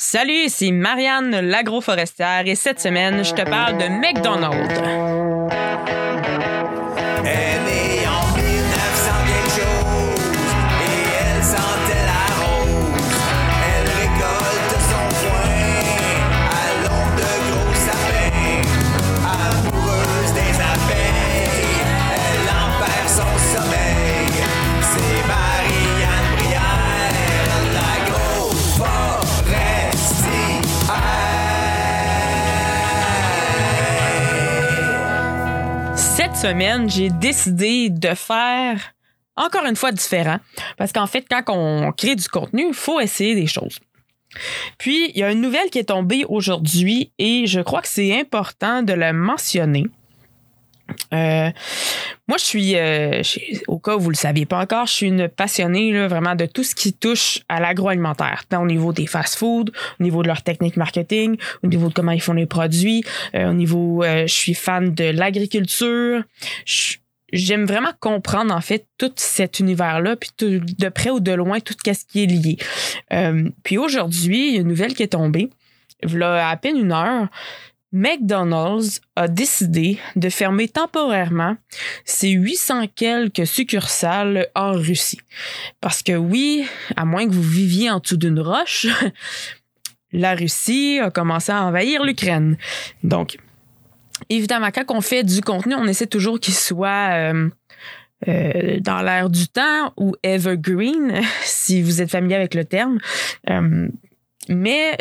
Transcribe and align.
Salut, 0.00 0.48
c'est 0.48 0.70
Marianne 0.70 1.40
l'agroforestière 1.40 2.44
et 2.46 2.54
cette 2.54 2.78
semaine, 2.78 3.24
je 3.24 3.34
te 3.34 3.42
parle 3.42 3.78
de 3.78 3.88
McDonald's. 3.88 5.17
Semaine, 36.42 36.88
j'ai 36.88 37.10
décidé 37.10 37.90
de 37.90 38.14
faire 38.14 38.94
encore 39.34 39.66
une 39.66 39.74
fois 39.74 39.90
différent 39.90 40.38
parce 40.76 40.92
qu'en 40.92 41.08
fait, 41.08 41.26
quand 41.28 41.42
on 41.48 41.90
crée 41.90 42.14
du 42.14 42.28
contenu, 42.28 42.68
il 42.68 42.74
faut 42.74 43.00
essayer 43.00 43.34
des 43.34 43.48
choses. 43.48 43.80
Puis, 44.78 45.10
il 45.14 45.18
y 45.18 45.24
a 45.24 45.32
une 45.32 45.40
nouvelle 45.40 45.68
qui 45.70 45.80
est 45.80 45.88
tombée 45.88 46.24
aujourd'hui 46.28 47.10
et 47.18 47.48
je 47.48 47.58
crois 47.58 47.82
que 47.82 47.88
c'est 47.88 48.16
important 48.16 48.84
de 48.84 48.92
la 48.92 49.12
mentionner. 49.12 49.86
Euh, 51.12 51.50
moi, 52.28 52.38
je 52.38 52.44
suis, 52.44 52.76
euh, 52.76 53.22
je- 53.22 53.60
au 53.66 53.78
cas 53.78 53.96
où 53.96 54.00
vous 54.00 54.10
le 54.10 54.16
saviez 54.16 54.46
pas 54.46 54.58
encore, 54.60 54.86
je 54.86 54.92
suis 54.92 55.06
une 55.06 55.28
passionnée 55.28 55.92
là, 55.92 56.08
vraiment 56.08 56.34
de 56.34 56.46
tout 56.46 56.64
ce 56.64 56.74
qui 56.74 56.92
touche 56.92 57.40
à 57.48 57.60
l'agroalimentaire, 57.60 58.44
tant 58.48 58.62
au 58.62 58.66
niveau 58.66 58.92
des 58.92 59.06
fast-foods, 59.06 59.70
au 60.00 60.02
niveau 60.02 60.22
de 60.22 60.28
leur 60.28 60.42
technique 60.42 60.76
marketing, 60.76 61.36
au 61.62 61.66
niveau 61.66 61.88
de 61.88 61.94
comment 61.94 62.12
ils 62.12 62.22
font 62.22 62.32
les 62.32 62.46
produits, 62.46 63.04
euh, 63.34 63.50
au 63.50 63.54
niveau, 63.54 64.02
je 64.02 64.26
suis 64.32 64.54
fan 64.54 64.94
de 64.94 65.04
l'agriculture. 65.04 66.22
J'aime 67.30 67.66
vraiment 67.66 67.92
comprendre 68.00 68.54
en 68.54 68.60
fait 68.62 68.86
tout 68.96 69.12
cet 69.16 69.60
univers-là, 69.60 70.16
puis 70.16 70.30
de 70.40 70.88
près 70.88 71.10
ou 71.10 71.20
de 71.20 71.32
loin 71.32 71.60
tout 71.60 71.74
ce 71.84 72.04
qui 72.06 72.22
est 72.22 72.26
lié. 72.26 72.56
Puis 73.62 73.76
aujourd'hui, 73.76 74.48
il 74.48 74.54
y 74.54 74.58
a 74.58 74.60
une 74.62 74.68
nouvelle 74.68 74.94
qui 74.94 75.02
est 75.02 75.08
tombée. 75.08 75.50
A 76.22 76.48
à 76.50 76.56
peine 76.56 76.78
une 76.78 76.92
heure, 76.92 77.26
McDonald's 77.92 79.00
a 79.16 79.28
décidé 79.28 79.98
de 80.14 80.28
fermer 80.28 80.68
temporairement 80.68 81.56
ses 82.04 82.30
800 82.30 82.88
quelques 82.94 83.46
succursales 83.46 84.48
en 84.54 84.72
Russie. 84.72 85.20
Parce 85.80 86.02
que 86.02 86.12
oui, 86.12 86.66
à 86.96 87.04
moins 87.04 87.26
que 87.26 87.32
vous 87.32 87.42
viviez 87.42 87.90
en 87.90 88.00
dessous 88.00 88.18
d'une 88.18 88.40
roche, 88.40 88.86
la 90.12 90.34
Russie 90.34 90.98
a 91.02 91.10
commencé 91.10 91.50
à 91.52 91.64
envahir 91.64 92.04
l'Ukraine. 92.04 92.58
Donc, 93.02 93.38
évidemment, 94.28 94.70
quand 94.70 94.84
on 94.90 95.00
fait 95.00 95.24
du 95.24 95.40
contenu, 95.40 95.74
on 95.74 95.86
essaie 95.86 96.06
toujours 96.06 96.38
qu'il 96.40 96.54
soit 96.54 97.10
euh, 97.12 97.48
euh, 98.28 98.80
dans 98.80 99.00
l'air 99.00 99.30
du 99.30 99.48
temps 99.48 99.92
ou 99.96 100.14
evergreen, 100.22 101.20
si 101.42 101.82
vous 101.82 102.02
êtes 102.02 102.10
familier 102.10 102.36
avec 102.36 102.54
le 102.54 102.64
terme. 102.64 102.98
Euh, 103.48 103.88
mais 104.50 104.96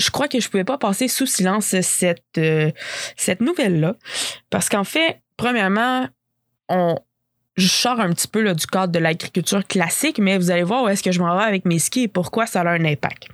je- 0.00 0.10
crois 0.10 0.28
que 0.28 0.40
je 0.40 0.48
pouvais 0.48 0.64
pas 0.64 0.78
passer 0.78 1.08
sous 1.08 1.26
silence 1.26 1.66
cette, 1.80 2.22
euh, 2.38 2.70
cette 3.16 3.40
nouvelle-là. 3.40 3.96
Parce 4.50 4.68
qu'en 4.68 4.84
fait, 4.84 5.20
premièrement, 5.36 6.08
on, 6.68 6.96
je 7.56 7.66
sors 7.68 8.00
un 8.00 8.10
petit 8.12 8.28
peu 8.28 8.40
là, 8.42 8.54
du 8.54 8.66
cadre 8.66 8.92
de 8.92 8.98
l'agriculture 8.98 9.66
classique, 9.66 10.18
mais 10.18 10.38
vous 10.38 10.50
allez 10.50 10.62
voir 10.62 10.84
où 10.84 10.88
est-ce 10.88 11.02
que 11.02 11.12
je 11.12 11.20
m'en 11.20 11.36
vais 11.36 11.44
avec 11.44 11.64
mes 11.64 11.78
skis 11.78 12.02
et 12.04 12.08
pourquoi 12.08 12.46
ça 12.46 12.62
a 12.62 12.68
un 12.68 12.84
impact. 12.84 13.28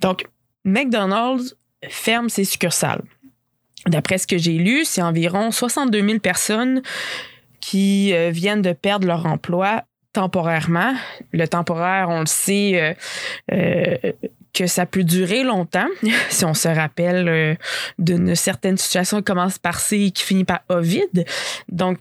Donc, 0.00 0.26
McDonald's 0.64 1.56
ferme 1.88 2.28
ses 2.28 2.44
succursales. 2.44 3.02
D'après 3.86 4.18
ce 4.18 4.26
que 4.26 4.36
j'ai 4.38 4.54
lu, 4.58 4.84
c'est 4.84 5.02
environ 5.02 5.50
62 5.52 6.00
000 6.06 6.18
personnes 6.18 6.82
qui 7.60 8.12
euh, 8.14 8.30
viennent 8.30 8.62
de 8.62 8.72
perdre 8.72 9.06
leur 9.06 9.26
emploi 9.26 9.84
temporairement. 10.12 10.94
Le 11.32 11.46
temporaire, 11.46 12.08
on 12.08 12.20
le 12.20 12.26
sait 12.26 12.96
euh, 13.52 13.96
que 14.56 14.66
ça 14.66 14.86
peut 14.86 15.04
durer 15.04 15.42
longtemps. 15.42 15.88
si 16.30 16.44
on 16.44 16.54
se 16.54 16.68
rappelle 16.68 17.28
euh, 17.28 17.54
d'une 17.98 18.34
certaine 18.34 18.76
situation 18.76 19.18
qui 19.18 19.24
commence 19.24 19.58
par 19.58 19.80
C 19.80 19.98
et 19.98 20.10
qui 20.10 20.22
finit 20.22 20.44
par 20.44 20.60
Ovid. 20.68 21.26
Donc, 21.68 22.00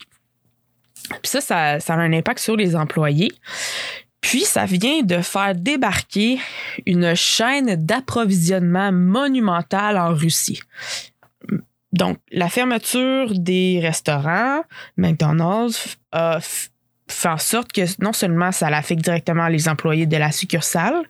puis 1.10 1.30
ça, 1.30 1.42
ça, 1.42 1.80
ça 1.80 1.94
a 1.94 1.98
un 1.98 2.14
impact 2.14 2.40
sur 2.40 2.56
les 2.56 2.76
employés. 2.76 3.32
Puis, 4.22 4.42
ça 4.42 4.66
vient 4.66 5.04
de 5.04 5.22
faire 5.22 5.54
débarquer 5.54 6.40
une 6.88 7.14
chaîne 7.14 7.76
d'approvisionnement 7.76 8.92
monumentale 8.92 10.00
en 10.00 10.16
Russie. 10.16 10.62
Donc, 11.94 12.18
la 12.32 12.50
fermeture 12.50 13.30
des 13.36 13.80
restaurants, 13.84 14.64
McDonald's, 14.98 15.98
a 16.12 16.40
fait 17.08 17.30
en 17.30 17.38
sorte 17.38 17.72
que 17.72 17.82
non 18.02 18.14
seulement 18.14 18.52
ça 18.52 18.70
l'affecte 18.70 19.02
directement 19.02 19.48
les 19.48 19.70
employés 19.70 20.06
de 20.06 20.18
la 20.18 20.32
succursale, 20.32 21.04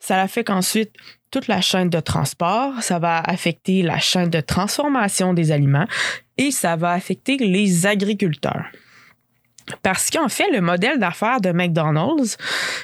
ça 0.00 0.16
l'affecte 0.16 0.50
ensuite 0.50 0.92
toute 1.30 1.48
la 1.48 1.60
chaîne 1.60 1.88
de 1.88 2.00
transport, 2.00 2.82
ça 2.82 2.98
va 2.98 3.18
affecter 3.20 3.82
la 3.82 3.98
chaîne 3.98 4.30
de 4.30 4.40
transformation 4.40 5.32
des 5.32 5.50
aliments 5.50 5.86
et 6.36 6.50
ça 6.50 6.76
va 6.76 6.92
affecter 6.92 7.36
les 7.38 7.86
agriculteurs. 7.86 8.66
Parce 9.82 10.10
qu'en 10.10 10.28
fait, 10.28 10.50
le 10.50 10.60
modèle 10.60 10.98
d'affaires 10.98 11.40
de 11.40 11.52
McDonald's, 11.52 12.36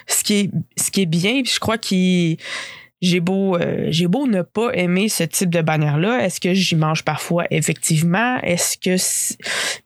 ce 0.06 0.24
qui 0.24 0.34
est, 0.34 0.50
ce 0.76 0.90
qui 0.90 1.02
est 1.02 1.06
bien, 1.06 1.42
je 1.44 1.58
crois 1.58 1.76
qu'il 1.76 2.38
j'ai 3.00 3.20
beau, 3.20 3.56
euh, 3.56 3.86
j'ai 3.90 4.08
beau 4.08 4.26
ne 4.26 4.42
pas 4.42 4.70
aimer 4.72 5.08
ce 5.08 5.22
type 5.24 5.50
de 5.50 5.60
bannière-là. 5.60 6.24
Est-ce 6.24 6.40
que 6.40 6.52
j'y 6.54 6.74
mange 6.76 7.04
parfois? 7.04 7.44
Effectivement. 7.50 8.38
Est-ce 8.42 8.76
que. 8.76 8.96
c'est- 8.96 9.38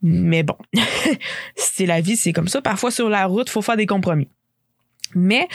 Mais 0.02 0.42
bon, 0.42 0.56
c'est 1.56 1.86
la 1.86 2.00
vie, 2.00 2.16
c'est 2.16 2.32
comme 2.32 2.48
ça. 2.48 2.62
Parfois, 2.62 2.90
sur 2.90 3.08
la 3.08 3.26
route, 3.26 3.48
il 3.48 3.52
faut 3.52 3.62
faire 3.62 3.76
des 3.76 3.86
compromis. 3.86 4.28
Mais 5.14 5.46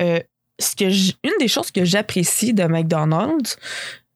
euh, 0.00 0.20
ce 0.58 0.76
que 0.76 0.84
une 1.26 1.32
des 1.40 1.48
choses 1.48 1.70
que 1.70 1.84
j'apprécie 1.84 2.52
de 2.52 2.64
McDonald's, 2.64 3.56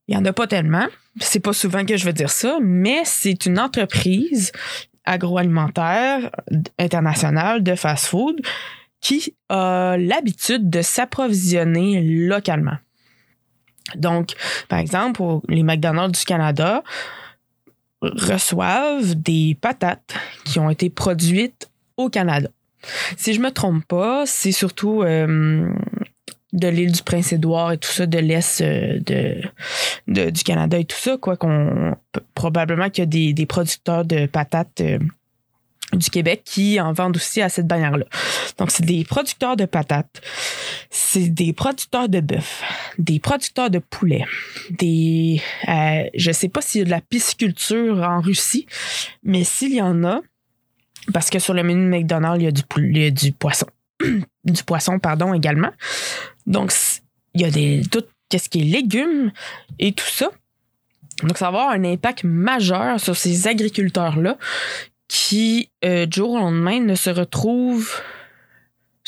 il 0.09 0.15
n'y 0.17 0.21
en 0.21 0.25
a 0.27 0.33
pas 0.33 0.47
tellement. 0.47 0.87
C'est 1.19 1.41
pas 1.41 1.55
souvent 1.55 1.85
que 1.87 1.97
je 1.97 2.05
veux 2.05 2.13
dire 2.13 2.31
ça, 2.31 2.59
mais 2.63 3.01
c'est 3.05 3.47
une 3.47 3.59
entreprise 3.59 4.53
agroalimentaire 5.07 6.31
internationale 6.79 7.63
de 7.63 7.75
fast-food 7.75 8.41
qui 9.01 9.35
a 9.49 9.97
l'habitude 9.99 10.69
de 10.71 10.83
s'approvisionner 10.83 12.01
localement. 12.03 12.77
Donc, 13.95 14.35
par 14.69 14.79
exemple, 14.81 15.23
les 15.49 15.63
McDonald's 15.63 16.19
du 16.19 16.25
Canada 16.25 16.83
reçoivent 18.03 19.15
des 19.15 19.57
patates 19.61 20.15
qui 20.45 20.59
ont 20.59 20.71
été 20.71 20.91
produites 20.91 21.71
au 21.97 22.09
Canada. 22.11 22.49
Si 23.17 23.33
je 23.33 23.41
me 23.41 23.51
trompe 23.51 23.85
pas, 23.87 24.27
c'est 24.27 24.53
surtout 24.53 25.03
euh, 25.03 25.69
de 26.53 26.69
l'île 26.69 26.93
du 26.93 27.03
Prince-Édouard 27.03 27.73
et 27.73 27.79
tout 27.79 27.91
ça, 27.91 28.07
de 28.07 28.19
l'Est 28.19 28.61
euh, 28.61 29.01
de- 30.07 30.31
du 30.31 30.43
Canada 30.45 30.79
et 30.79 30.85
tout 30.85 30.97
ça, 30.99 31.17
quoi 31.17 31.37
qu'on 31.37 31.97
probablement 32.35 32.91
qu'il 32.91 33.03
y 33.03 33.07
a 33.07 33.07
des, 33.07 33.33
des 33.33 33.47
producteurs 33.47 34.05
de 34.05 34.27
patates 34.27 34.81
euh, 34.81 34.99
du 35.93 36.11
Québec 36.11 36.43
qui 36.45 36.81
en 36.81 36.93
vendent 36.93 37.17
aussi 37.17 37.41
à 37.41 37.49
cette 37.49 37.67
bannière-là. 37.67 38.07
Donc, 38.59 38.71
c'est 38.71 38.85
des 38.85 39.05
producteurs 39.05 39.57
de 39.57 39.65
patates, 39.65 40.21
c'est 40.91 41.29
des 41.29 41.53
producteurs 41.53 42.09
de 42.09 42.21
bœuf, 42.21 42.63
des 42.99 43.21
producteurs 43.21 43.71
de 43.71 43.79
poulet, 43.79 44.25
des... 44.71 45.41
Euh, 45.69 46.05
je 46.15 46.33
sais 46.33 46.49
pas 46.49 46.61
s'il 46.61 46.81
y 46.81 46.83
a 46.83 46.85
de 46.87 46.91
la 46.91 47.01
pisciculture 47.01 48.03
en 48.03 48.21
Russie, 48.21 48.67
mais 49.23 49.45
s'il 49.45 49.75
y 49.75 49.83
en 49.83 50.05
a, 50.05 50.21
parce 51.13 51.31
que 51.31 51.39
sur 51.39 51.55
le 51.55 51.63
menu 51.63 51.85
de 51.85 51.89
McDonald's, 51.89 52.41
il 52.41 52.45
y 52.45 52.49
a 52.49 52.53
du, 52.53 52.63
il 52.77 53.15
du 53.15 53.33
poisson. 53.33 53.67
du 54.45 54.65
poisson, 54.65 54.99
pardon, 54.99 55.35
également. 55.35 55.71
Donc, 56.47 56.73
il 57.35 57.43
y 57.43 57.45
a 57.45 57.51
des, 57.51 57.83
tout 57.91 58.05
ce 58.33 58.49
qui 58.49 58.61
est 58.61 58.65
légumes 58.65 59.31
et 59.79 59.93
tout 59.93 60.07
ça. 60.07 60.31
Donc, 61.23 61.39
ça 61.39 61.51
va 61.51 61.61
avoir 61.63 61.71
un 61.71 61.85
impact 61.85 62.25
majeur 62.25 63.01
sur 63.01 63.17
ces 63.17 63.47
agriculteurs-là 63.47 64.37
qui, 65.09 65.71
euh, 65.85 66.07
du 66.07 66.17
jour 66.19 66.33
au 66.33 66.39
lendemain, 66.39 66.81
ne 66.81 66.95
se 66.95 67.11
retrouvent 67.11 68.01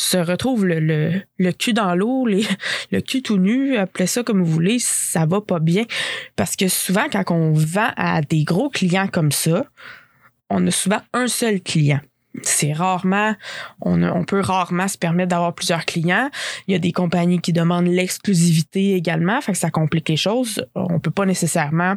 se 0.01 0.17
retrouvent 0.17 0.65
le, 0.65 1.23
le, 1.39 1.53
cul 1.53 1.73
dans 1.73 1.95
l'eau, 1.97 2.25
le 2.93 3.01
cul 3.01 3.21
tout 3.21 3.37
nu, 3.37 3.77
appelez 3.77 4.07
ça 4.07 4.23
comme 4.23 4.43
vous 4.43 4.51
voulez, 4.51 4.79
ça 4.79 5.27
va 5.27 5.41
pas 5.41 5.59
bien. 5.59 5.85
Parce 6.37 6.55
que 6.55 6.69
souvent, 6.69 7.07
quand 7.11 7.25
on 7.33 7.53
vend 7.53 7.91
à 7.97 8.21
des 8.23 8.45
gros 8.45 8.71
clients 8.71 9.09
comme 9.09 9.33
ça, 9.33 9.65
on 10.51 10.65
a 10.69 10.71
souvent 10.71 11.01
un 11.13 11.27
seul 11.27 11.61
client. 11.61 12.01
C'est 12.43 12.73
rarement, 12.73 13.35
on, 13.81 14.25
peut 14.25 14.41
rarement 14.41 14.89
se 14.89 14.99
permettre 14.99 15.31
d'avoir 15.31 15.55
plusieurs 15.55 15.85
clients. 15.85 16.31
Il 16.67 16.73
y 16.73 16.75
a 16.75 16.79
des 16.79 16.93
compagnies 16.93 17.41
qui 17.41 17.53
demandent 17.53 17.87
l'exclusivité 17.87 18.95
également, 18.95 19.41
ça 19.41 19.71
complique 19.71 20.09
les 20.09 20.17
choses. 20.17 20.65
On 20.75 21.01
peut 21.01 21.11
pas 21.11 21.27
nécessairement 21.27 21.95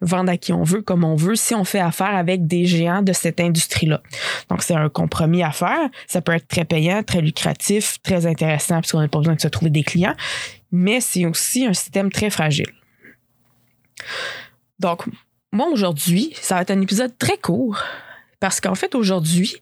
vendre 0.00 0.30
à 0.30 0.36
qui 0.36 0.52
on 0.52 0.62
veut, 0.62 0.82
comme 0.82 1.04
on 1.04 1.16
veut, 1.16 1.36
si 1.36 1.54
on 1.54 1.64
fait 1.64 1.80
affaire 1.80 2.14
avec 2.14 2.46
des 2.46 2.64
géants 2.64 3.02
de 3.02 3.12
cette 3.12 3.40
industrie-là. 3.40 4.02
Donc, 4.50 4.62
c'est 4.62 4.74
un 4.74 4.88
compromis 4.88 5.42
à 5.42 5.50
faire. 5.50 5.88
Ça 6.06 6.20
peut 6.20 6.32
être 6.32 6.48
très 6.48 6.64
payant, 6.64 7.02
très 7.02 7.20
lucratif, 7.20 8.00
très 8.02 8.26
intéressant, 8.26 8.76
parce 8.76 8.92
qu'on 8.92 9.00
n'a 9.00 9.08
pas 9.08 9.18
besoin 9.18 9.34
de 9.34 9.40
se 9.40 9.48
trouver 9.48 9.70
des 9.70 9.82
clients, 9.82 10.14
mais 10.72 11.00
c'est 11.00 11.26
aussi 11.26 11.66
un 11.66 11.72
système 11.72 12.10
très 12.10 12.30
fragile. 12.30 12.72
Donc, 14.78 15.04
moi, 15.52 15.68
aujourd'hui, 15.68 16.34
ça 16.40 16.56
va 16.56 16.62
être 16.62 16.70
un 16.70 16.80
épisode 16.80 17.16
très 17.16 17.38
court 17.38 17.80
parce 18.44 18.60
qu'en 18.60 18.74
fait, 18.74 18.94
aujourd'hui, 18.94 19.56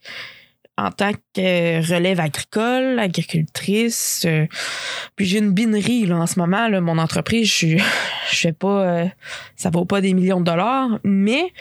en 0.77 0.91
tant 0.91 1.13
que 1.13 1.89
relève 1.89 2.19
agricole, 2.19 2.99
agricultrice, 2.99 4.25
euh, 4.27 4.49
puis 5.15 5.25
j'ai 5.25 5.39
une 5.39 5.53
binerie 5.53 6.05
là, 6.05 6.17
en 6.17 6.27
ce 6.27 6.37
moment, 6.37 6.69
mon 6.81 6.99
entreprise, 6.99 7.47
je 7.47 7.77
je 8.33 8.37
fais 8.37 8.53
pas, 8.53 8.83
euh, 8.83 9.07
ça 9.55 9.71
vaut 9.71 9.85
pas 9.85 10.01
des 10.01 10.15
millions 10.15 10.41
de 10.41 10.47
dollars, 10.47 10.99
mais 11.05 11.53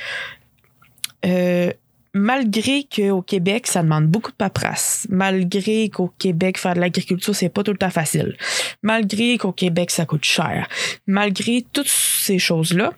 euh, 1.28 1.72
malgré 2.16 2.88
qu'au 2.92 3.22
Québec, 3.22 3.68
ça 3.68 3.84
demande 3.84 4.08
beaucoup 4.08 4.32
de 4.32 4.38
paperasse, 4.38 5.06
malgré 5.12 5.90
qu'au 5.90 6.12
Québec, 6.18 6.58
faire 6.58 6.74
de 6.74 6.80
l'agriculture, 6.80 7.36
c'est 7.36 7.50
pas 7.50 7.62
tout 7.62 7.72
le 7.72 7.78
temps 7.78 7.92
facile, 7.92 8.36
malgré 8.82 9.38
qu'au 9.38 9.52
Québec, 9.52 9.92
ça 9.92 10.08
coûte 10.08 10.26
cher, 10.26 10.68
malgré 11.06 11.64
toutes 11.72 11.88
ces 11.88 12.40
choses-là, 12.40 12.94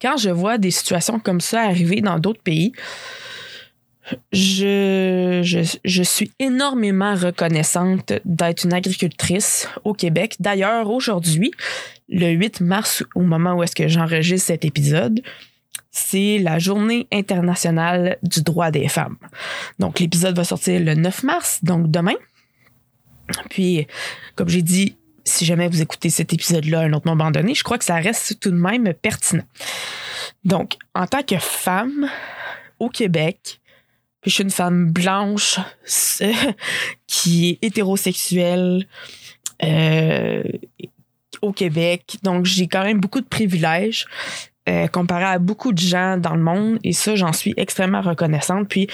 quand 0.00 0.16
je 0.16 0.30
vois 0.30 0.58
des 0.58 0.70
situations 0.70 1.18
comme 1.18 1.40
ça 1.40 1.62
arriver 1.62 2.00
dans 2.00 2.18
d'autres 2.18 2.42
pays, 2.42 2.72
je, 4.32 5.40
je, 5.42 5.78
je 5.84 6.02
suis 6.02 6.30
énormément 6.38 7.14
reconnaissante 7.14 8.12
d'être 8.24 8.64
une 8.64 8.72
agricultrice 8.72 9.68
au 9.84 9.94
Québec. 9.94 10.36
D'ailleurs, 10.38 10.90
aujourd'hui, 10.90 11.50
le 12.08 12.30
8 12.30 12.60
mars, 12.60 13.04
au 13.14 13.22
moment 13.22 13.54
où 13.54 13.62
est-ce 13.62 13.74
que 13.74 13.88
j'enregistre 13.88 14.46
cet 14.46 14.64
épisode, 14.64 15.22
c'est 15.90 16.38
la 16.38 16.58
journée 16.58 17.08
internationale 17.12 18.18
du 18.22 18.42
droit 18.42 18.70
des 18.70 18.88
femmes. 18.88 19.16
Donc, 19.78 19.98
l'épisode 19.98 20.36
va 20.36 20.44
sortir 20.44 20.80
le 20.80 20.94
9 20.94 21.22
mars, 21.22 21.60
donc 21.64 21.90
demain. 21.90 22.14
Puis, 23.50 23.86
comme 24.36 24.48
j'ai 24.48 24.62
dit, 24.62 24.96
si 25.36 25.44
jamais 25.44 25.68
vous 25.68 25.82
écoutez 25.82 26.08
cet 26.08 26.32
épisode-là 26.32 26.80
un 26.80 26.92
autre 26.94 27.06
moment 27.06 27.30
donné, 27.30 27.54
je 27.54 27.62
crois 27.62 27.78
que 27.78 27.84
ça 27.84 27.96
reste 27.96 28.40
tout 28.40 28.50
de 28.50 28.56
même 28.56 28.92
pertinent. 28.94 29.44
Donc, 30.44 30.76
en 30.94 31.06
tant 31.06 31.22
que 31.22 31.36
femme 31.38 32.08
au 32.78 32.88
Québec, 32.88 33.60
je 34.24 34.30
suis 34.30 34.42
une 34.42 34.50
femme 34.50 34.90
blanche 34.90 35.60
qui 37.06 37.50
est 37.50 37.66
hétérosexuelle 37.66 38.86
euh, 39.62 40.42
au 41.42 41.52
Québec, 41.52 42.16
donc 42.22 42.46
j'ai 42.46 42.66
quand 42.66 42.82
même 42.82 43.00
beaucoup 43.00 43.20
de 43.20 43.26
privilèges. 43.26 44.06
euh, 44.68 44.88
comparé 44.88 45.24
à 45.24 45.38
beaucoup 45.38 45.72
de 45.72 45.78
gens 45.78 46.16
dans 46.16 46.34
le 46.34 46.42
monde 46.42 46.80
et 46.82 46.92
ça 46.92 47.14
j'en 47.14 47.32
suis 47.32 47.54
extrêmement 47.56 48.00
reconnaissante 48.00 48.68
puis 48.68 48.88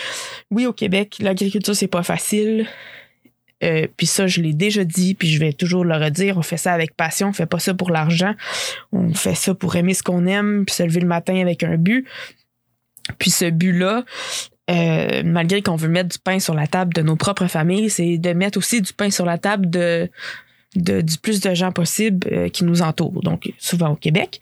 oui 0.51 0.67
au 0.67 0.75
Québec 0.75 1.17
l'agriculture 1.19 1.75
c'est 1.75 1.87
pas 1.87 2.03
facile 2.03 2.67
euh, 3.63 3.87
puis 3.97 4.07
ça, 4.07 4.27
je 4.27 4.41
l'ai 4.41 4.55
déjà 4.55 4.85
dit, 4.85 5.15
puis 5.15 5.29
je 5.29 5.39
vais 5.39 5.53
toujours 5.53 5.85
le 5.85 5.95
redire. 5.95 6.39
On 6.39 6.43
fait 6.43 6.57
ça 6.57 6.73
avec 6.73 6.97
passion, 6.97 7.29
on 7.29 7.33
fait 7.33 7.47
pas 7.47 7.59
ça 7.59 7.75
pour 7.75 7.91
l'argent. 7.91 8.35
On 8.93 9.13
fait 9.15 9.35
ça 9.35 9.55
pour 9.55 9.77
aimer 9.77 9.95
ce 9.95 10.03
qu'on 10.03 10.27
aime, 10.27 10.65
puis 10.67 10.75
se 10.75 10.83
lever 10.83 11.01
le 11.01 11.07
matin 11.07 11.41
avec 11.41 11.63
un 11.63 11.77
but. 11.77 12.07
Puis 13.19 13.31
ce 13.31 13.51
but-là, 13.51 14.05
euh, 14.71 15.23
malgré 15.25 15.63
qu'on 15.63 15.77
veut 15.77 15.89
mettre 15.89 16.09
du 16.09 16.19
pain 16.19 16.39
sur 16.39 16.55
la 16.55 16.67
table 16.67 16.93
de 16.95 17.03
nos 17.03 17.17
propres 17.17 17.47
familles, 17.47 17.91
c'est 17.91 18.19
de 18.19 18.33
mettre 18.33 18.59
aussi 18.59 18.81
du 18.81 18.93
pain 18.93 19.11
sur 19.11 19.25
la 19.25 19.39
table 19.39 19.69
de, 19.71 20.11
du 20.75 21.19
plus 21.19 21.41
de 21.41 21.55
gens 21.55 21.73
possible 21.73 22.29
euh, 22.33 22.49
qui 22.49 22.65
nous 22.65 22.83
entourent. 22.83 23.23
Donc, 23.23 23.53
souvent 23.59 23.91
au 23.91 23.97
Québec. 23.97 24.41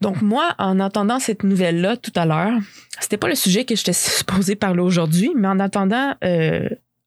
Donc, 0.00 0.22
moi, 0.22 0.54
en 0.58 0.80
entendant 0.80 1.18
cette 1.18 1.44
nouvelle-là 1.44 1.98
tout 1.98 2.12
à 2.16 2.24
l'heure, 2.24 2.58
c'était 3.00 3.18
pas 3.18 3.28
le 3.28 3.34
sujet 3.34 3.64
que 3.64 3.76
j'étais 3.76 3.92
supposé 3.94 4.56
parler 4.56 4.80
aujourd'hui, 4.80 5.30
mais 5.36 5.48
en 5.48 5.60
attendant, 5.60 6.14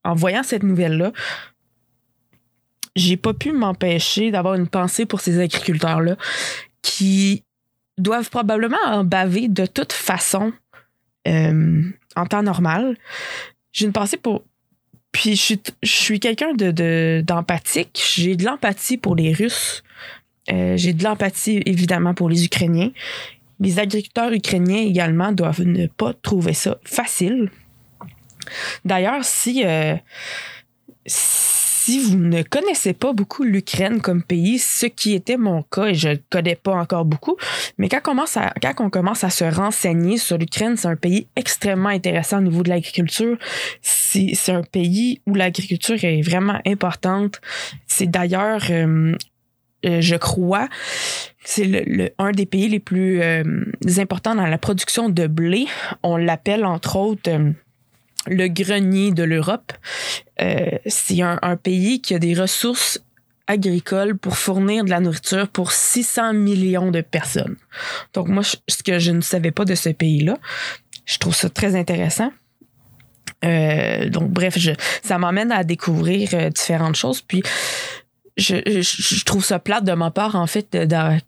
en 0.04 0.14
voyant 0.16 0.44
cette 0.44 0.64
nouvelle-là, 0.64 1.12
j'ai 2.96 3.18
pas 3.18 3.34
pu 3.34 3.52
m'empêcher 3.52 4.32
d'avoir 4.32 4.54
une 4.56 4.68
pensée 4.68 5.06
pour 5.06 5.22
ces 5.22 5.40
agriculteurs-là 5.40 6.16
qui 6.82 7.44
doivent 7.98 8.30
probablement 8.30 8.78
en 8.86 9.04
baver 9.04 9.48
de 9.48 9.66
toute 9.66 9.94
façon 9.94 10.54
euh, 11.28 11.82
en 12.16 12.26
temps 12.26 12.44
normal. 12.44 12.98
J'ai 13.72 13.86
une 13.86 13.94
pensée 13.94 14.18
pour. 14.18 14.44
Puis 15.12 15.36
je 15.36 15.56
suis, 15.84 16.20
quelqu'un 16.20 16.54
de, 16.54 16.72
de- 16.72 17.24
d'empathique. 17.26 18.02
J'ai 18.16 18.36
de 18.36 18.44
l'empathie 18.46 18.98
pour 18.98 19.16
les 19.16 19.32
Russes. 19.32 19.84
Euh, 20.52 20.76
j'ai 20.76 20.94
de 20.94 21.04
l'empathie 21.04 21.62
évidemment 21.66 22.14
pour 22.14 22.30
les 22.30 22.46
Ukrainiens. 22.46 22.92
Les 23.60 23.80
agriculteurs 23.80 24.34
ukrainiens 24.34 24.82
également 24.82 25.32
doivent 25.32 25.62
ne 25.62 25.86
pas 25.88 26.14
trouver 26.14 26.54
ça 26.54 26.78
facile. 26.84 27.50
D'ailleurs, 28.86 29.24
si, 29.24 29.64
euh, 29.66 29.96
si 31.06 32.00
vous 32.00 32.18
ne 32.18 32.44
connaissez 32.44 32.94
pas 32.94 33.12
beaucoup 33.12 33.44
l'Ukraine 33.44 34.00
comme 34.00 34.24
pays, 34.24 34.58
ce 34.58 34.86
qui 34.86 35.14
était 35.14 35.36
mon 35.36 35.64
cas, 35.64 35.88
et 35.88 35.96
je 35.96 36.10
ne 36.10 36.16
connais 36.30 36.56
pas 36.56 36.74
encore 36.76 37.04
beaucoup, 37.04 37.36
mais 37.78 37.90
quand, 37.90 37.98
on 37.98 38.02
commence 38.02 38.38
à, 38.38 38.54
quand 38.62 38.90
commence 38.90 39.24
à 39.26 39.30
se 39.30 39.44
renseigner 39.44 40.18
sur 40.18 40.38
l'Ukraine, 40.38 40.78
c'est 40.78 40.88
un 40.88 40.96
pays 40.96 41.28
extrêmement 41.36 41.90
intéressant 41.90 42.38
au 42.38 42.42
niveau 42.42 42.64
de 42.64 42.70
l'agriculture. 42.70 43.38
C'est 43.82 44.50
un 44.50 44.64
pays 44.64 45.22
où 45.26 45.36
l'agriculture 45.36 45.98
est 46.04 46.22
vraiment 46.22 46.60
importante. 46.66 47.42
C'est 47.88 48.08
d'ailleurs, 48.10 48.62
euh, 48.70 49.14
euh, 49.86 50.00
je 50.00 50.16
crois, 50.16 50.70
c'est 51.44 51.66
le, 51.66 51.82
le- 51.86 52.12
un 52.18 52.32
des 52.32 52.46
pays 52.46 52.70
les 52.70 52.80
plus 52.80 53.22
importants 53.98 54.36
dans 54.36 54.46
la 54.46 54.58
production 54.58 55.10
de 55.10 55.28
blé. 55.28 55.66
On 56.04 56.16
l'appelle 56.16 56.64
entre 56.64 56.96
autres 56.96 57.30
le 58.28 58.48
grenier 58.48 59.12
de 59.12 59.24
l'Europe. 59.24 59.74
Euh, 60.42 60.78
c'est 60.86 61.22
un, 61.22 61.58
pays 61.62 62.02
qui 62.02 62.16
a 62.16 62.20
des 62.20 62.34
ressources 62.34 63.04
agricoles 63.48 64.18
pour 64.18 64.38
fournir 64.38 64.86
de 64.86 64.90
la 64.90 65.00
nourriture 65.00 65.48
pour 65.50 65.72
600 65.72 66.34
millions 66.34 66.92
de 66.92 67.02
personnes. 67.02 67.58
Donc 68.14 68.28
moi, 68.28 68.44
ce 68.44 68.84
que 68.84 69.00
je 69.00 69.12
ne 69.12 69.22
savais 69.22 69.52
pas 69.52 69.66
de 69.66 69.76
ce 69.76 69.90
pays-là, 69.90 70.38
je 71.06 71.18
trouve 71.18 71.36
ça 71.36 71.50
très 71.50 71.76
intéressant. 71.76 72.32
Euh, 73.44 74.10
donc 74.10 74.30
bref, 74.30 74.58
je, 74.58 74.72
ça 75.04 75.18
m'amène 75.18 75.52
à 75.52 75.64
découvrir 75.64 76.30
euh, 76.34 76.50
différentes 76.50 76.96
choses. 76.96 77.22
Puis 77.22 77.44
je, 78.38 79.24
trouve 79.26 79.44
ça 79.44 79.60
plate 79.60 79.84
de 79.84 79.94
ma 79.94 80.12
part, 80.12 80.36
en 80.36 80.48
fait, 80.48 80.72
de- 80.72 81.20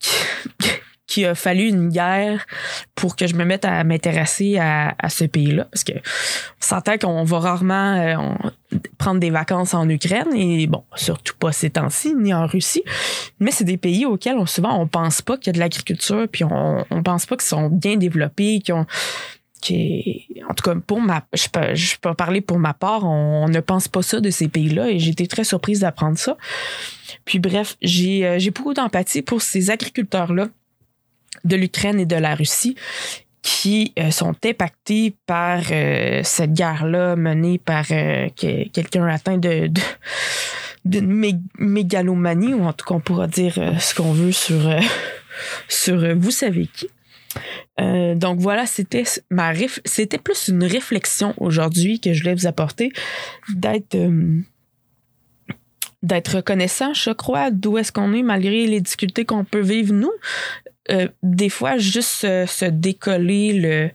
qu'il 1.07 1.25
a 1.25 1.35
fallu 1.35 1.67
une 1.67 1.89
guerre 1.89 2.45
pour 2.95 3.15
que 3.15 3.27
je 3.27 3.35
me 3.35 3.45
mette 3.45 3.65
à 3.65 3.83
m'intéresser 3.83 4.57
à, 4.57 4.95
ce 5.09 5.25
pays-là. 5.25 5.65
Parce 5.65 5.83
que 5.83 5.93
on 5.93 6.61
s'entend 6.61 6.97
qu'on 6.97 7.23
va 7.23 7.39
rarement 7.39 7.95
euh, 7.95 8.15
prendre 8.97 9.19
des 9.19 9.29
vacances 9.29 9.73
en 9.73 9.87
Ukraine 9.87 10.33
et 10.35 10.65
bon, 10.67 10.83
surtout 10.95 11.35
pas 11.37 11.51
ces 11.51 11.69
temps-ci, 11.69 12.15
ni 12.15 12.33
en 12.33 12.47
Russie. 12.47 12.83
Mais 13.39 13.51
c'est 13.51 13.63
des 13.63 13.77
pays 13.77 14.05
auxquels 14.05 14.37
on, 14.37 14.45
souvent 14.45 14.79
on 14.79 14.87
pense 14.87 15.21
pas 15.21 15.37
qu'il 15.37 15.47
y 15.47 15.49
a 15.51 15.53
de 15.53 15.59
l'agriculture, 15.59 16.27
puis 16.31 16.43
on, 16.43 16.85
on 16.89 17.03
pense 17.03 17.25
pas 17.25 17.35
qu'ils 17.35 17.47
sont 17.47 17.69
bien 17.69 17.97
développés, 17.97 18.59
qu'ils 18.59 18.73
ont 18.73 18.85
en 19.73 20.53
tout 20.53 20.63
cas 20.63 20.75
pour 20.85 21.01
ma 21.01 21.25
je 21.33 21.47
peux 21.49 21.75
je 21.75 21.95
peux 21.99 22.13
parler 22.13 22.41
pour 22.41 22.59
ma 22.59 22.73
part 22.73 23.03
on, 23.03 23.45
on 23.45 23.49
ne 23.49 23.59
pense 23.59 23.87
pas 23.87 24.01
ça 24.01 24.19
de 24.19 24.29
ces 24.29 24.47
pays-là 24.47 24.89
et 24.89 24.99
j'étais 24.99 25.27
très 25.27 25.43
surprise 25.43 25.79
d'apprendre 25.79 26.17
ça 26.17 26.37
puis 27.23 27.39
bref 27.39 27.77
j'ai 27.81 28.25
euh, 28.25 28.39
j'ai 28.39 28.51
beaucoup 28.51 28.73
d'empathie 28.73 29.21
pour 29.21 29.41
ces 29.41 29.71
agriculteurs 29.71 30.33
là 30.33 30.49
de 31.45 31.55
l'Ukraine 31.55 31.99
et 31.99 32.05
de 32.05 32.15
la 32.17 32.35
Russie 32.35 32.75
qui 33.41 33.93
euh, 33.99 34.09
sont 34.11 34.33
impactés 34.43 35.13
par 35.27 35.61
euh, 35.71 36.21
cette 36.23 36.53
guerre-là 36.53 37.15
menée 37.15 37.59
par 37.59 37.85
euh, 37.91 38.27
que- 38.29 38.67
quelqu'un 38.69 39.05
atteint 39.07 39.37
de, 39.37 39.69
de 40.85 40.99
mégalomanie 41.59 42.53
ou 42.55 42.63
en 42.63 42.73
tout 42.73 42.85
cas 42.85 42.95
on 42.95 42.99
pourra 42.99 43.27
dire 43.27 43.53
ce 43.79 43.93
qu'on 43.95 44.11
veut 44.13 44.31
sur 44.31 44.61
sur 45.67 46.15
vous 46.17 46.31
savez 46.31 46.67
qui 46.67 46.87
donc 48.15 48.39
voilà, 48.39 48.65
c'était 48.65 49.03
ma 49.29 49.51
réf- 49.51 49.81
c'était 49.83 50.17
plus 50.17 50.47
une 50.47 50.63
réflexion 50.63 51.33
aujourd'hui 51.37 51.99
que 51.99 52.13
je 52.13 52.23
voulais 52.23 52.33
vous 52.35 52.47
apporter 52.47 52.93
d'être 53.53 53.97
d'être 56.03 56.35
reconnaissant, 56.37 56.93
je 56.93 57.09
crois, 57.11 57.51
d'où 57.51 57.77
est-ce 57.77 57.91
qu'on 57.91 58.13
est 58.13 58.21
malgré 58.23 58.67
les 58.67 58.79
difficultés 58.79 59.25
qu'on 59.25 59.43
peut 59.43 59.59
vivre 59.61 59.93
nous. 59.93 60.11
Euh, 60.91 61.07
des 61.23 61.49
fois, 61.49 61.77
juste 61.77 62.09
se, 62.09 62.45
se 62.47 62.65
décoller 62.65 63.53
le, 63.53 63.89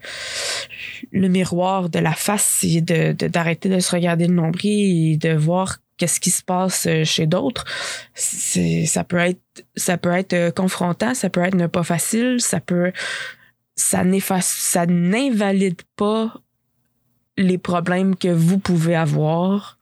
le 1.12 1.28
miroir 1.28 1.88
de 1.88 2.00
la 2.00 2.12
face 2.14 2.64
et 2.64 2.80
de, 2.80 3.12
de- 3.12 3.28
d'arrêter 3.28 3.68
de 3.68 3.78
se 3.78 3.92
regarder 3.94 4.26
le 4.26 4.34
nombril 4.34 5.12
et 5.12 5.16
de 5.16 5.32
voir 5.34 5.78
qu'est-ce 5.98 6.18
qui 6.18 6.30
se 6.30 6.42
passe 6.42 6.86
euh, 6.86 7.04
chez 7.04 7.26
d'autres. 7.26 7.64
Ça 8.14 9.04
peut 9.04 9.18
être, 9.18 9.40
ça 9.76 9.98
peut 9.98 10.12
être 10.12 10.32
euh, 10.32 10.50
confrontant, 10.50 11.14
ça 11.14 11.30
peut 11.30 11.42
être 11.42 11.66
pas 11.68 11.84
facile, 11.84 12.36
ça 12.40 12.58
peut, 12.58 12.90
ça 13.76 14.02
n'efface, 14.02 14.46
ça 14.48 14.86
n'invalide 14.86 15.82
pas 15.96 16.34
les 17.36 17.58
problèmes 17.58 18.16
que 18.16 18.28
vous 18.28 18.58
pouvez 18.58 18.96
avoir, 18.96 19.78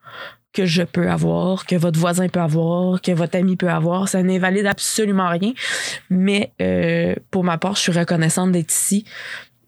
que 0.52 0.66
je 0.66 0.82
peux 0.82 1.08
avoir, 1.08 1.66
que 1.66 1.76
votre 1.76 1.98
voisin 1.98 2.28
peut 2.28 2.40
avoir, 2.40 3.00
que 3.00 3.12
votre 3.12 3.36
ami 3.36 3.56
peut 3.56 3.70
avoir. 3.70 4.08
Ça 4.08 4.22
n'invalide 4.22 4.66
absolument 4.66 5.28
rien. 5.28 5.52
Mais 6.10 6.52
euh, 6.60 7.14
pour 7.30 7.44
ma 7.44 7.58
part, 7.58 7.76
je 7.76 7.82
suis 7.82 7.92
reconnaissante 7.92 8.52
d'être 8.52 8.72
ici, 8.72 9.04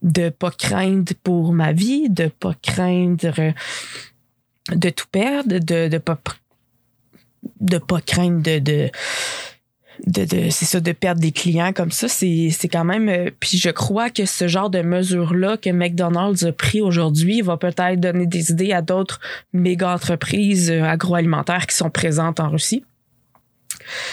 de 0.02 0.30
pas 0.30 0.50
craindre 0.50 1.12
pour 1.22 1.52
ma 1.52 1.72
vie, 1.72 2.08
de 2.08 2.26
pas 2.26 2.54
craindre 2.62 3.38
euh, 3.38 3.52
de 4.72 4.90
tout 4.90 5.06
perdre, 5.10 5.58
de 5.58 5.88
de 5.88 5.98
pas 5.98 6.18
de 7.60 7.78
pas 7.78 8.00
craindre 8.00 8.58
de 8.58 8.90
de, 10.06 10.24
de 10.24 10.50
c'est 10.50 10.64
ça 10.64 10.80
de 10.80 10.92
perdre 10.92 11.20
des 11.20 11.32
clients 11.32 11.72
comme 11.72 11.90
ça 11.90 12.08
c'est 12.08 12.50
quand 12.70 12.84
même 12.84 13.08
euh, 13.08 13.30
puis 13.40 13.58
je 13.58 13.70
crois 13.70 14.10
que 14.10 14.24
ce 14.24 14.48
genre 14.48 14.70
de 14.70 14.82
mesure 14.82 15.34
là 15.34 15.56
que 15.56 15.70
McDonald's 15.70 16.44
a 16.44 16.52
pris 16.52 16.80
aujourd'hui 16.80 17.42
va 17.42 17.56
peut-être 17.56 18.00
donner 18.00 18.26
des 18.26 18.50
idées 18.50 18.72
à 18.72 18.82
d'autres 18.82 19.20
méga 19.52 19.92
entreprises 19.92 20.70
euh, 20.70 20.84
agroalimentaires 20.84 21.66
qui 21.66 21.76
sont 21.76 21.90
présentes 21.90 22.40
en 22.40 22.50
Russie. 22.50 22.84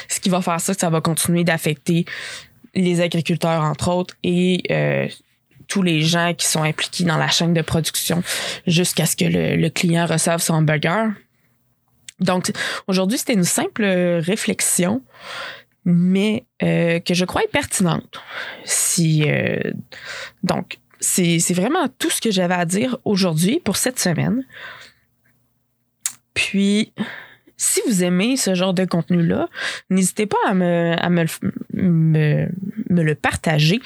Ce 0.07 0.19
qui 0.19 0.29
va 0.29 0.41
faire 0.41 0.59
ça 0.59 0.73
ça 0.73 0.89
va 0.89 1.01
continuer 1.01 1.43
d'affecter 1.43 2.05
les 2.75 3.01
agriculteurs 3.01 3.63
entre 3.63 3.89
autres 3.89 4.15
et 4.23 4.63
euh, 4.71 5.07
tous 5.67 5.81
les 5.81 6.01
gens 6.01 6.33
qui 6.33 6.47
sont 6.47 6.63
impliqués 6.63 7.03
dans 7.03 7.17
la 7.17 7.27
chaîne 7.27 7.53
de 7.53 7.61
production 7.61 8.23
jusqu'à 8.65 9.05
ce 9.05 9.15
que 9.15 9.25
le, 9.25 9.55
le 9.55 9.69
client 9.69 10.05
reçoive 10.05 10.41
son 10.41 10.61
burger. 10.61 11.07
Donc 12.19 12.51
aujourd'hui 12.87 13.17
c'était 13.17 13.33
une 13.33 13.43
simple 13.43 13.83
réflexion 13.83 15.01
mais 15.89 16.45
euh, 16.63 16.99
que 16.99 17.13
je 17.13 17.23
crois 17.23 17.43
est 17.43 17.47
pertinente. 17.51 18.21
Euh, 18.99 19.71
donc, 20.43 20.79
c'est 20.99 21.53
vraiment 21.53 21.87
tout 21.97 22.09
ce 22.09 22.19
que 22.19 22.29
j'avais 22.29 22.55
à 22.55 22.65
dire 22.65 22.97
aujourd'hui 23.05 23.61
pour 23.63 23.77
cette 23.77 23.97
semaine. 23.97 24.45
Puis, 26.33 26.91
si 27.55 27.79
vous 27.87 28.03
aimez 28.03 28.35
ce 28.35 28.53
genre 28.53 28.73
de 28.73 28.83
contenu-là, 28.83 29.47
n'hésitez 29.89 30.25
pas 30.25 30.37
à 30.45 30.53
me 30.53 30.93
le 31.73 33.15
partager. 33.15 33.79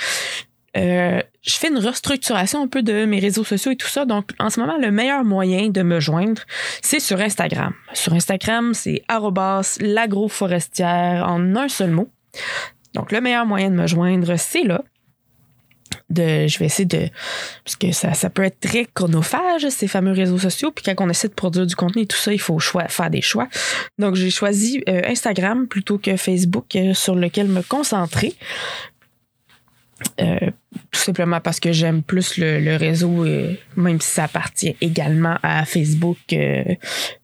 Euh, 0.77 1.21
je 1.41 1.53
fais 1.55 1.67
une 1.67 1.79
restructuration 1.79 2.63
un 2.63 2.67
peu 2.67 2.81
de 2.81 3.05
mes 3.05 3.19
réseaux 3.19 3.43
sociaux 3.43 3.71
et 3.71 3.75
tout 3.75 3.87
ça. 3.87 4.05
Donc, 4.05 4.31
en 4.39 4.49
ce 4.49 4.59
moment, 4.59 4.77
le 4.77 4.91
meilleur 4.91 5.23
moyen 5.23 5.69
de 5.69 5.81
me 5.81 5.99
joindre, 5.99 6.43
c'est 6.81 6.99
sur 6.99 7.19
Instagram. 7.19 7.73
Sur 7.93 8.13
Instagram, 8.13 8.73
c'est 8.73 9.03
l'agroforestière 9.79 11.25
en 11.27 11.55
un 11.55 11.67
seul 11.67 11.91
mot. 11.91 12.09
Donc, 12.93 13.11
le 13.11 13.21
meilleur 13.21 13.45
moyen 13.45 13.69
de 13.69 13.75
me 13.75 13.87
joindre, 13.87 14.35
c'est 14.37 14.63
là. 14.63 14.83
De, 16.09 16.47
je 16.47 16.59
vais 16.59 16.65
essayer 16.65 16.85
de. 16.85 17.09
Parce 17.65 17.75
que 17.77 17.91
ça, 17.91 18.13
ça 18.13 18.29
peut 18.29 18.43
être 18.43 18.59
très 18.59 18.85
chronophage, 18.85 19.67
ces 19.69 19.87
fameux 19.87 20.11
réseaux 20.11 20.37
sociaux. 20.37 20.71
Puis 20.71 20.83
quand 20.83 21.05
on 21.05 21.09
essaie 21.09 21.29
de 21.29 21.33
produire 21.33 21.65
du 21.65 21.75
contenu 21.75 22.03
et 22.03 22.05
tout 22.05 22.17
ça, 22.17 22.33
il 22.33 22.39
faut 22.39 22.59
faire 22.59 23.09
des 23.09 23.21
choix. 23.21 23.47
Donc, 23.97 24.15
j'ai 24.15 24.29
choisi 24.29 24.83
euh, 24.87 25.01
Instagram 25.05 25.67
plutôt 25.67 25.97
que 25.97 26.15
Facebook 26.17 26.75
euh, 26.75 26.93
sur 26.93 27.15
lequel 27.15 27.47
me 27.47 27.61
concentrer. 27.61 28.35
Euh, 30.19 30.51
tout 30.91 30.99
simplement 30.99 31.39
parce 31.39 31.59
que 31.59 31.71
j'aime 31.71 32.03
plus 32.03 32.37
le, 32.37 32.59
le 32.59 32.75
réseau, 32.75 33.25
euh, 33.25 33.53
même 33.77 34.01
si 34.01 34.09
ça 34.09 34.25
appartient 34.25 34.75
également 34.81 35.37
à 35.41 35.63
Facebook, 35.65 36.17
euh, 36.33 36.63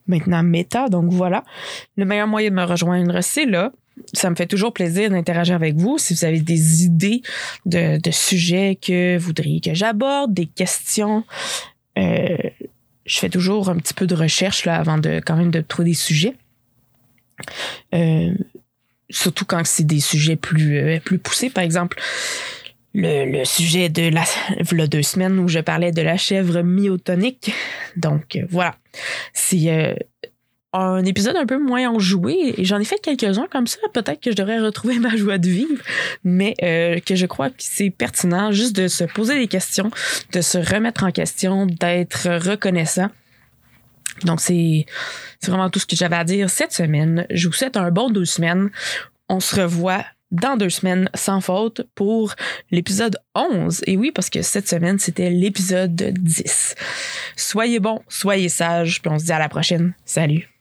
maintenant 0.08 0.42
Meta. 0.42 0.88
Donc 0.88 1.12
voilà, 1.12 1.44
le 1.98 2.06
meilleur 2.06 2.28
moyen 2.28 2.50
de 2.50 2.56
me 2.56 2.64
rejoindre, 2.64 3.22
c'est 3.22 3.46
là. 3.46 3.72
Ça 4.14 4.30
me 4.30 4.36
fait 4.36 4.46
toujours 4.46 4.74
plaisir 4.74 5.10
d'interagir 5.10 5.56
avec 5.56 5.76
vous. 5.76 5.98
Si 5.98 6.14
vous 6.14 6.24
avez 6.24 6.40
des 6.40 6.84
idées 6.84 7.22
de, 7.66 8.00
de 8.00 8.12
sujets 8.12 8.78
que 8.80 9.18
vous 9.18 9.26
voudriez 9.26 9.60
que 9.60 9.74
j'aborde, 9.74 10.34
des 10.34 10.46
questions, 10.46 11.24
euh, 11.98 12.38
je 13.06 13.20
fais 13.20 13.30
toujours 13.30 13.70
un 13.70 13.76
petit 13.78 13.94
peu 13.94 14.06
de 14.06 14.16
recherche 14.16 14.66
là, 14.66 14.76
avant 14.76 14.98
de 14.98 15.20
quand 15.26 15.36
même 15.36 15.52
de 15.52 15.62
trouver 15.62 15.90
des 15.90 15.96
sujets. 15.96 16.36
Euh, 17.96 18.34
surtout 19.10 19.46
quand 19.46 19.66
c'est 19.66 19.86
des 19.86 20.00
sujets 20.00 20.36
plus, 20.36 20.78
euh, 20.78 21.00
plus 21.00 21.18
poussés. 21.18 21.50
Par 21.50 21.64
exemple, 21.64 21.98
le, 22.98 23.46
sujet 23.46 23.90
de 23.90 24.10
la 24.10 24.24
v'là 24.60 24.88
deux 24.88 25.04
semaines 25.04 25.40
où 25.40 25.48
je 25.48 25.60
parlais 25.60 25.92
de 25.92 26.02
la 26.02 26.18
chèvre 26.18 26.62
myotonique. 26.62 27.54
Donc 27.96 28.36
euh, 28.36 28.46
voilà. 28.50 28.76
C'est 29.34 29.70
euh, 29.70 29.94
un 30.74 31.06
épisode 31.06 31.36
un 31.36 31.46
peu 31.46 31.60
moins 31.60 31.90
enjoué 31.90 32.56
et 32.58 32.66
j'en 32.66 32.80
ai 32.80 32.86
fait 32.86 33.00
quelques-uns 33.00 33.48
comme 33.52 33.68
ça. 33.68 33.80
Peut-être 33.94 34.20
que 34.20 34.32
je 34.32 34.36
devrais 34.36 34.60
retrouver 34.60 35.00
ma 35.00 35.16
joie 35.16 35.38
de 35.38 35.48
vivre, 35.48 35.82
mais 36.24 36.56
euh, 36.64 37.00
que 37.00 37.16
je 37.16 37.26
crois 37.26 37.50
que 37.50 37.56
c'est 37.60 37.92
pertinent 37.92 38.52
juste 38.52 38.76
de 38.76 38.88
se 38.88 39.04
poser 39.04 39.38
des 39.38 39.48
questions, 39.48 39.92
de 40.34 40.42
se 40.42 40.58
remettre 40.58 41.04
en 41.04 41.12
question, 41.12 41.68
d'être 41.68 42.50
reconnaissant. 42.50 43.10
Donc 44.24 44.42
c'est 44.42 44.88
vraiment 45.46 45.70
tout 45.70 45.78
ce 45.78 45.86
que 45.86 45.96
j'avais 45.96 46.16
à 46.16 46.24
dire 46.24 46.50
cette 46.50 46.72
semaine. 46.72 47.28
Je 47.30 47.48
vous 47.48 47.54
souhaite 47.54 47.78
un 47.78 47.92
bon 47.92 48.10
deux 48.10 48.26
semaines. 48.26 48.72
On 49.30 49.40
se 49.40 49.62
revoit 49.62 50.04
dans 50.32 50.58
deux 50.58 50.70
semaines 50.70 51.10
sans 51.14 51.42
faute 51.42 51.88
pour 51.96 52.36
l'épisode 52.72 53.18
11. 53.36 53.84
Et 53.88 53.98
oui, 53.98 54.12
parce 54.12 54.30
que 54.30 54.42
cette 54.42 54.68
semaine, 54.68 55.00
c'était 55.00 55.30
l'épisode 55.30 55.96
10. 55.96 56.76
Soyez 57.36 57.80
bons, 57.80 58.02
soyez 58.08 58.50
sages, 58.50 59.02
puis 59.02 59.12
on 59.12 59.20
se 59.20 59.26
dit 59.26 59.32
à 59.32 59.40
la 59.40 59.50
prochaine. 59.50 59.94
Salut! 60.06 60.57